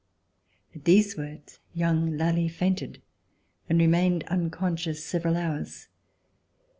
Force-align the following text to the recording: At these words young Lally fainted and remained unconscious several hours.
At 0.73 0.85
these 0.85 1.15
words 1.15 1.59
young 1.75 2.17
Lally 2.17 2.47
fainted 2.47 3.03
and 3.69 3.77
remained 3.79 4.23
unconscious 4.29 5.05
several 5.05 5.37
hours. 5.37 5.89